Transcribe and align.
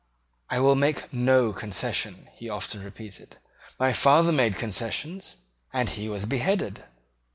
"I 0.49 0.59
will 0.59 0.73
make 0.73 1.13
no 1.13 1.53
concession," 1.53 2.27
he 2.33 2.49
often 2.49 2.81
repeated; 2.83 3.37
"my 3.77 3.93
father 3.93 4.31
made 4.31 4.55
concessions, 4.55 5.35
and 5.71 5.89
he 5.89 6.09
was 6.09 6.25
beheaded." 6.25 6.83